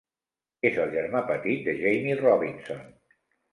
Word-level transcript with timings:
És 0.69 0.79
el 0.85 0.93
germà 0.95 1.21
petit 1.33 1.63
de 1.69 1.77
Jamie 1.83 2.19
Robinson. 2.25 2.83